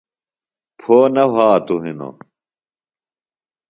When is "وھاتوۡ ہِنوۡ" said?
1.33-2.15